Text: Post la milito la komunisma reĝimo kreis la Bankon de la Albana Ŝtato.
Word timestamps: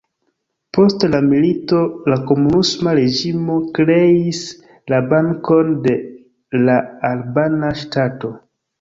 Post 0.77 1.03
la 1.15 1.19
milito 1.33 1.81
la 2.13 2.17
komunisma 2.31 2.95
reĝimo 3.01 3.59
kreis 3.81 4.43
la 4.95 5.05
Bankon 5.15 5.73
de 5.87 5.97
la 6.67 6.83
Albana 7.15 7.75
Ŝtato. 7.85 8.39